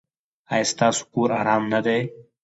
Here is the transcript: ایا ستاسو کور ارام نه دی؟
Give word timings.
ایا 0.53 0.65
ستاسو 0.71 1.03
کور 1.13 1.29
ارام 1.39 1.63
نه 1.73 1.79
دی؟ 1.85 2.01